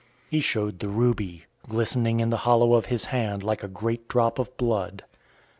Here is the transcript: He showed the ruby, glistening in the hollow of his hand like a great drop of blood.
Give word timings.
He 0.31 0.41
showed 0.41 0.79
the 0.79 0.89
ruby, 0.89 1.45
glistening 1.67 2.21
in 2.21 2.31
the 2.31 2.37
hollow 2.49 2.73
of 2.73 2.87
his 2.87 3.05
hand 3.13 3.43
like 3.43 3.61
a 3.61 3.67
great 3.67 4.07
drop 4.07 4.39
of 4.39 4.57
blood. 4.57 5.03